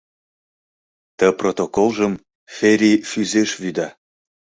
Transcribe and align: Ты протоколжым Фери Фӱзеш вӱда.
Ты 1.17 1.27
протоколжым 1.39 2.13
Фери 2.55 2.93
Фӱзеш 3.09 3.51
вӱда. 3.61 3.87